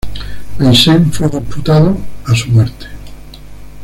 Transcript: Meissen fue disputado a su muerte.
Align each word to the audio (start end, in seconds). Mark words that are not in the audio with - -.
Meissen 0.57 1.11
fue 1.13 1.29
disputado 1.29 1.95
a 2.25 2.33
su 2.35 2.49
muerte. 2.49 2.87